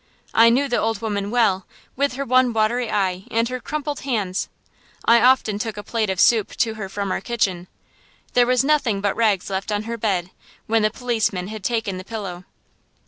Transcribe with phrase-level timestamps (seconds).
[0.33, 4.49] I knew the old woman well, with her one watery eye and her crumpled hands.
[5.05, 7.67] I often took a plate of soup to her from our kitchen.
[8.33, 10.31] There was nothing but rags left on her bed,
[10.65, 12.45] when the policeman had taken the pillow.